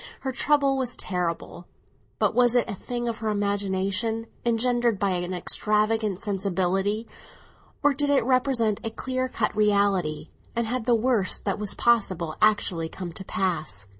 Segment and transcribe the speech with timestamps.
[0.21, 1.67] Her trouble was terrible;
[2.17, 7.07] but was it a thing of her imagination, engendered by an extravagant sensibility,
[7.83, 12.35] or did it represent a clear cut reality, and had the worst that was possible
[12.41, 13.85] actually come to pass?